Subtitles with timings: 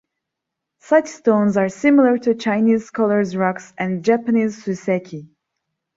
[0.79, 5.29] Such stones are similar to Chinese scholar's rocks and Japanese suiseki.